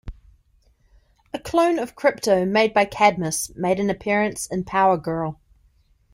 [1.31, 5.39] A clone of Krypto made by Cadmus made an appearance in "Power Girl".